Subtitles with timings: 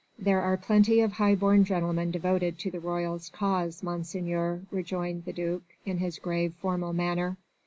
[0.17, 5.31] "There are plenty of high born gentlemen devoted to the royalist cause, Monseigneur," rejoined the
[5.33, 7.37] duc in his grave, formal manner.